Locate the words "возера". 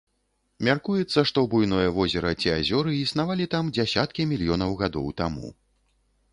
1.99-2.33